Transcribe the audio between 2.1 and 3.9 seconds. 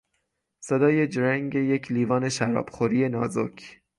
شراب خوری نازک